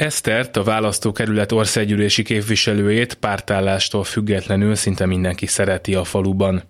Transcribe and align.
Esztert, 0.00 0.56
a 0.56 0.62
választókerület 0.62 1.52
országgyűlési 1.52 2.22
képviselőjét 2.22 3.14
pártállástól 3.14 4.04
függetlenül 4.04 4.74
szinte 4.74 5.06
mindenki 5.06 5.46
szereti 5.46 5.94
a 5.94 6.04
faluban. 6.04 6.62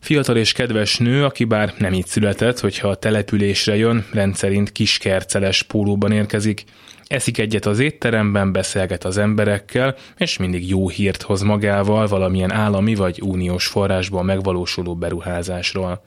Fiatal 0.00 0.36
és 0.36 0.52
kedves 0.52 0.98
nő, 0.98 1.24
aki 1.24 1.44
bár 1.44 1.74
nem 1.78 1.92
így 1.92 2.06
született, 2.06 2.60
hogyha 2.60 2.88
a 2.88 2.94
településre 2.94 3.76
jön, 3.76 4.06
rendszerint 4.12 4.72
kiskerceles 4.72 5.62
pólóban 5.62 6.12
érkezik. 6.12 6.64
Eszik 7.06 7.38
egyet 7.38 7.66
az 7.66 7.78
étteremben, 7.78 8.52
beszélget 8.52 9.04
az 9.04 9.18
emberekkel, 9.18 9.96
és 10.16 10.36
mindig 10.36 10.68
jó 10.68 10.88
hírt 10.88 11.22
hoz 11.22 11.42
magával 11.42 12.06
valamilyen 12.06 12.52
állami 12.52 12.94
vagy 12.94 13.20
uniós 13.22 13.66
forrásból 13.66 14.22
megvalósuló 14.22 14.94
beruházásról. 14.94 16.02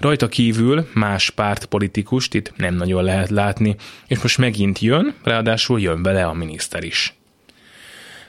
Rajta 0.00 0.28
kívül 0.28 0.86
más 0.94 1.30
pártpolitikust 1.30 2.34
itt 2.34 2.52
nem 2.56 2.74
nagyon 2.74 3.04
lehet 3.04 3.30
látni, 3.30 3.76
és 4.06 4.22
most 4.22 4.38
megint 4.38 4.78
jön, 4.78 5.14
ráadásul 5.22 5.80
jön 5.80 6.02
vele 6.02 6.24
a 6.24 6.32
miniszter 6.32 6.84
is. 6.84 7.14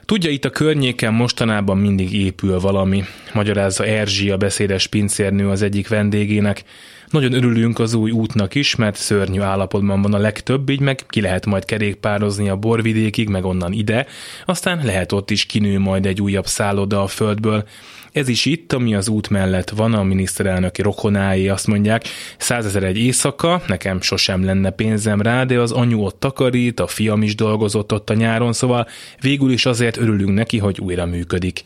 Tudja, 0.05 0.29
itt 0.29 0.45
a 0.45 0.49
környéken 0.49 1.13
mostanában 1.13 1.77
mindig 1.77 2.13
épül 2.13 2.59
valami, 2.59 3.03
magyarázza 3.33 3.85
Erzsi, 3.85 4.29
a 4.29 4.37
beszédes 4.37 4.87
pincérnő 4.87 5.49
az 5.49 5.61
egyik 5.61 5.87
vendégének. 5.87 6.63
Nagyon 7.09 7.33
örülünk 7.33 7.79
az 7.79 7.93
új 7.93 8.11
útnak 8.11 8.55
is, 8.55 8.75
mert 8.75 8.95
szörnyű 8.95 9.39
állapotban 9.39 10.01
van 10.01 10.13
a 10.13 10.17
legtöbb, 10.17 10.69
így 10.69 10.79
meg 10.79 10.99
ki 11.07 11.21
lehet 11.21 11.45
majd 11.45 11.65
kerékpározni 11.65 12.49
a 12.49 12.55
borvidékig, 12.55 13.29
meg 13.29 13.45
onnan 13.45 13.71
ide, 13.71 14.07
aztán 14.45 14.85
lehet 14.85 15.11
ott 15.11 15.31
is 15.31 15.45
kinő 15.45 15.79
majd 15.79 16.05
egy 16.05 16.21
újabb 16.21 16.47
szálloda 16.47 17.01
a 17.01 17.07
földből. 17.07 17.67
Ez 18.11 18.27
is 18.27 18.45
itt, 18.45 18.73
ami 18.73 18.95
az 18.95 19.07
út 19.07 19.29
mellett 19.29 19.69
van, 19.69 19.93
a 19.93 20.03
miniszterelnöki 20.03 20.81
rokonái 20.81 21.49
azt 21.49 21.67
mondják, 21.67 22.03
százezer 22.37 22.83
egy 22.83 22.97
éjszaka, 22.97 23.61
nekem 23.67 24.01
sosem 24.01 24.43
lenne 24.43 24.69
pénzem 24.69 25.21
rá, 25.21 25.43
de 25.43 25.59
az 25.59 25.71
anyu 25.71 25.99
ott 25.99 26.19
takarít, 26.19 26.79
a 26.79 26.87
fiam 26.87 27.21
is 27.21 27.35
dolgozott 27.35 27.93
ott 27.93 28.09
a 28.09 28.13
nyáron, 28.13 28.53
szóval 28.53 28.87
végül 29.19 29.51
is 29.51 29.65
azért 29.65 29.97
örülünk 29.97 30.33
neki, 30.33 30.57
hogy 30.57 30.79
újra 30.79 31.05
működik. 31.05 31.63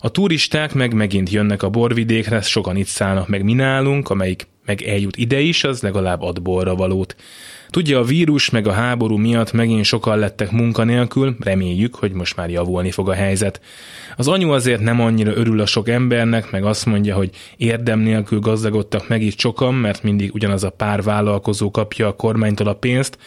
A 0.00 0.10
turisták 0.10 0.74
meg 0.74 0.94
megint 0.94 1.30
jönnek 1.30 1.62
a 1.62 1.68
borvidékre, 1.68 2.40
sokan 2.40 2.76
itt 2.76 2.86
szállnak 2.86 3.28
meg 3.28 3.42
mi 3.42 3.52
nálunk, 3.52 4.10
amelyik 4.10 4.46
meg 4.64 4.82
eljut 4.82 5.16
ide 5.16 5.40
is, 5.40 5.64
az 5.64 5.82
legalább 5.82 6.22
ad 6.22 6.42
borra 6.42 6.74
valót. 6.74 7.16
Tudja, 7.72 7.98
a 7.98 8.04
vírus 8.04 8.50
meg 8.50 8.66
a 8.66 8.72
háború 8.72 9.16
miatt 9.16 9.52
megint 9.52 9.84
sokan 9.84 10.18
lettek 10.18 10.50
munkanélkül, 10.50 11.36
reméljük, 11.40 11.94
hogy 11.94 12.12
most 12.12 12.36
már 12.36 12.50
javulni 12.50 12.90
fog 12.90 13.08
a 13.08 13.12
helyzet. 13.12 13.60
Az 14.16 14.28
anyu 14.28 14.50
azért 14.50 14.80
nem 14.80 15.00
annyira 15.00 15.36
örül 15.36 15.60
a 15.60 15.66
sok 15.66 15.88
embernek, 15.88 16.50
meg 16.50 16.64
azt 16.64 16.86
mondja, 16.86 17.14
hogy 17.14 17.30
érdem 17.56 18.00
nélkül 18.00 18.40
gazdagodtak 18.40 19.08
meg 19.08 19.22
itt 19.22 19.38
sokan, 19.38 19.74
mert 19.74 20.02
mindig 20.02 20.34
ugyanaz 20.34 20.64
a 20.64 20.70
pár 20.70 21.02
vállalkozó 21.02 21.70
kapja 21.70 22.06
a 22.06 22.16
kormánytól 22.16 22.66
a 22.66 22.74
pénzt, 22.74 23.18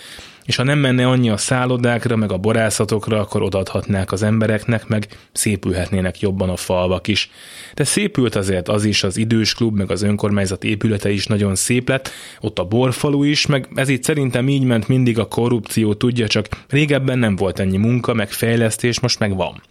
és 0.45 0.55
ha 0.55 0.63
nem 0.63 0.79
menne 0.79 1.07
annyi 1.07 1.29
a 1.29 1.37
szállodákra, 1.37 2.15
meg 2.15 2.31
a 2.31 2.37
borászatokra, 2.37 3.19
akkor 3.19 3.41
odaadhatnák 3.41 4.11
az 4.11 4.23
embereknek, 4.23 4.87
meg 4.87 5.07
szépülhetnének 5.31 6.19
jobban 6.19 6.49
a 6.49 6.55
falvak 6.55 7.07
is. 7.07 7.29
De 7.73 7.83
szépült 7.83 8.35
azért 8.35 8.67
az 8.67 8.83
is, 8.83 9.03
az 9.03 9.17
idős 9.17 9.53
klub, 9.53 9.77
meg 9.77 9.91
az 9.91 10.01
önkormányzat 10.01 10.63
épülete 10.63 11.09
is 11.09 11.27
nagyon 11.27 11.55
szép 11.55 11.89
lett, 11.89 12.09
ott 12.39 12.59
a 12.59 12.65
borfalu 12.65 13.23
is, 13.23 13.45
meg 13.45 13.67
ez 13.75 13.89
itt 13.89 14.03
szerintem 14.35 14.61
így 14.61 14.67
ment 14.67 14.87
mindig 14.87 15.19
a 15.19 15.27
korrupció, 15.27 15.93
tudja, 15.93 16.27
csak 16.27 16.47
régebben 16.69 17.19
nem 17.19 17.35
volt 17.35 17.59
ennyi 17.59 17.77
munka, 17.77 18.13
meg 18.13 18.31
fejlesztés, 18.31 18.99
most 18.99 19.19
meg 19.19 19.35
van. 19.35 19.61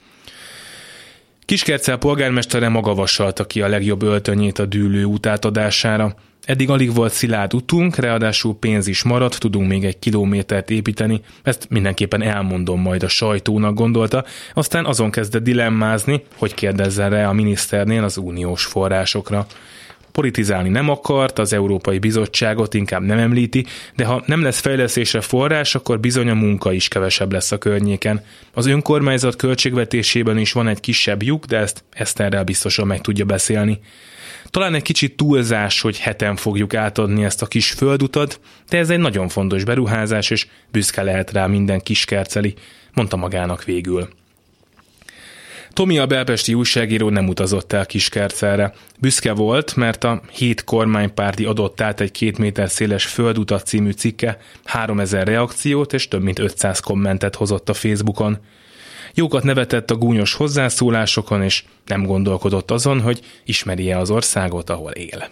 Kiskercel 1.44 1.96
polgármestere 1.96 2.68
maga 2.68 2.94
vasalta 2.94 3.44
ki 3.46 3.62
a 3.62 3.68
legjobb 3.68 4.02
öltönyét 4.02 4.58
a 4.58 4.66
dűlő 4.66 5.04
útátadására. 5.04 6.14
Eddig 6.44 6.70
alig 6.70 6.94
volt 6.94 7.12
szilárd 7.12 7.54
utunk, 7.54 7.96
ráadásul 7.96 8.56
pénz 8.58 8.86
is 8.86 9.02
maradt, 9.02 9.38
tudunk 9.38 9.68
még 9.68 9.84
egy 9.84 9.98
kilométert 9.98 10.70
építeni, 10.70 11.20
ezt 11.42 11.66
mindenképpen 11.70 12.22
elmondom 12.22 12.80
majd 12.80 13.02
a 13.02 13.08
sajtónak 13.08 13.74
gondolta, 13.74 14.24
aztán 14.54 14.84
azon 14.84 15.10
kezdett 15.10 15.42
dilemmázni, 15.42 16.24
hogy 16.36 16.54
kérdezzen 16.54 17.10
rá 17.10 17.28
a 17.28 17.32
miniszternél 17.32 18.04
az 18.04 18.16
uniós 18.16 18.64
forrásokra. 18.64 19.46
Politizálni 20.14 20.68
nem 20.68 20.88
akart, 20.88 21.38
az 21.38 21.52
Európai 21.52 21.98
Bizottságot 21.98 22.74
inkább 22.74 23.02
nem 23.02 23.18
említi, 23.18 23.66
de 23.96 24.04
ha 24.04 24.22
nem 24.26 24.42
lesz 24.42 24.60
fejlesztésre 24.60 25.20
forrás, 25.20 25.74
akkor 25.74 26.00
bizony 26.00 26.28
a 26.28 26.34
munka 26.34 26.72
is 26.72 26.88
kevesebb 26.88 27.32
lesz 27.32 27.52
a 27.52 27.58
környéken. 27.58 28.24
Az 28.52 28.66
önkormányzat 28.66 29.36
költségvetésében 29.36 30.38
is 30.38 30.52
van 30.52 30.68
egy 30.68 30.80
kisebb 30.80 31.22
lyuk, 31.22 31.44
de 31.44 31.56
ezt 31.56 31.84
Eszterrel 31.90 32.44
biztosan 32.44 32.86
meg 32.86 33.00
tudja 33.00 33.24
beszélni. 33.24 33.80
Talán 34.50 34.74
egy 34.74 34.82
kicsit 34.82 35.16
túlzás, 35.16 35.80
hogy 35.80 35.98
heten 35.98 36.36
fogjuk 36.36 36.74
átadni 36.74 37.24
ezt 37.24 37.42
a 37.42 37.46
kis 37.46 37.70
földutat, 37.70 38.40
de 38.68 38.78
ez 38.78 38.90
egy 38.90 38.98
nagyon 38.98 39.28
fontos 39.28 39.64
beruházás, 39.64 40.30
és 40.30 40.46
büszke 40.70 41.02
lehet 41.02 41.32
rá 41.32 41.46
minden 41.46 41.80
kiskerceli, 41.80 42.54
mondta 42.92 43.16
magának 43.16 43.64
végül. 43.64 44.08
Tomi 45.74 45.98
a 45.98 46.06
belpesti 46.06 46.54
újságíró 46.54 47.08
nem 47.08 47.28
utazott 47.28 47.72
el 47.72 47.86
Kiskercelre. 47.86 48.72
Büszke 48.98 49.32
volt, 49.32 49.76
mert 49.76 50.04
a 50.04 50.22
hét 50.32 50.64
kormánypárti 50.64 51.44
adott 51.44 51.80
át 51.80 52.00
egy 52.00 52.10
két 52.10 52.38
méter 52.38 52.70
széles 52.70 53.06
földutat 53.06 53.66
című 53.66 53.90
cikke 53.90 54.38
3000 54.64 55.26
reakciót 55.26 55.92
és 55.92 56.08
több 56.08 56.22
mint 56.22 56.38
500 56.38 56.80
kommentet 56.80 57.34
hozott 57.34 57.68
a 57.68 57.74
Facebookon. 57.74 58.38
Jókat 59.14 59.42
nevetett 59.42 59.90
a 59.90 59.96
gúnyos 59.96 60.34
hozzászólásokon, 60.34 61.42
és 61.42 61.64
nem 61.86 62.06
gondolkodott 62.06 62.70
azon, 62.70 63.00
hogy 63.00 63.20
ismeri-e 63.44 63.98
az 63.98 64.10
országot, 64.10 64.70
ahol 64.70 64.90
él. 64.90 65.28